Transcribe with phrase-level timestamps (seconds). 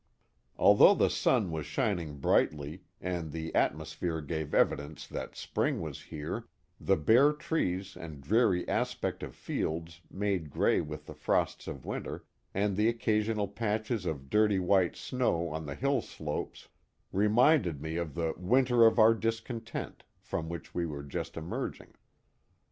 [0.57, 6.01] Although the sun was shining brightly, and the atmos phere gave evidence that spring was
[6.01, 6.47] here,
[6.79, 12.25] the bare trees and dreary aspect of fields, made gray with the frosts of winter,
[12.51, 16.67] and the occasional patches of dirty white snow on the "hill slopes,
[17.11, 21.93] reminded me of the" winter of our discontent," from which we were just emerging.